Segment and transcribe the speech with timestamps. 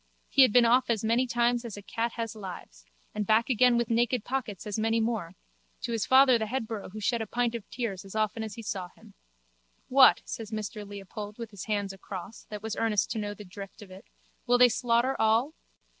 [0.29, 3.77] He had been off as many times as a cat has lives and back again
[3.77, 5.35] with naked pockets as many more
[5.83, 8.63] to his father the headborough who shed a pint of tears as often as he
[8.63, 9.13] saw him.
[9.89, 13.83] What, says Mr Leopold with his hands across, that was earnest to know the drift
[13.83, 14.05] of it,
[14.47, 15.53] will they slaughter all?